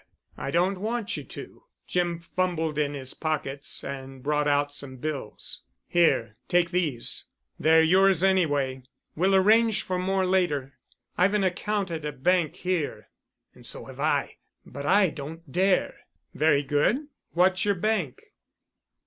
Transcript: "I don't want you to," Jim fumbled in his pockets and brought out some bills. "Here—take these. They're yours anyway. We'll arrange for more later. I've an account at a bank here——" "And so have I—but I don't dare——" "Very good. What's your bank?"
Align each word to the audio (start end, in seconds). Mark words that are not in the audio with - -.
"I 0.35 0.49
don't 0.49 0.79
want 0.81 1.15
you 1.15 1.23
to," 1.25 1.65
Jim 1.85 2.17
fumbled 2.17 2.79
in 2.79 2.95
his 2.95 3.13
pockets 3.13 3.83
and 3.83 4.23
brought 4.23 4.47
out 4.47 4.73
some 4.73 4.97
bills. 4.97 5.61
"Here—take 5.87 6.71
these. 6.71 7.25
They're 7.59 7.83
yours 7.83 8.23
anyway. 8.23 8.81
We'll 9.15 9.35
arrange 9.35 9.83
for 9.83 9.99
more 9.99 10.25
later. 10.25 10.73
I've 11.19 11.35
an 11.35 11.43
account 11.43 11.91
at 11.91 12.03
a 12.03 12.11
bank 12.11 12.55
here——" 12.55 13.09
"And 13.53 13.63
so 13.63 13.85
have 13.85 13.99
I—but 13.99 14.87
I 14.87 15.11
don't 15.11 15.43
dare——" 15.51 15.99
"Very 16.33 16.63
good. 16.63 17.07
What's 17.33 17.63
your 17.63 17.75
bank?" 17.75 18.23